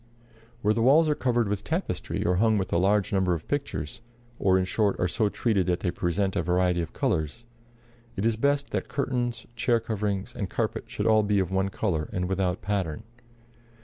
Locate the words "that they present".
5.67-6.35